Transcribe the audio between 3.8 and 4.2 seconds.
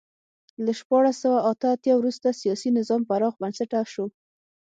شو.